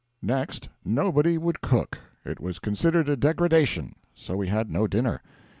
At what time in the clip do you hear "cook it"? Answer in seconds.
1.61-2.39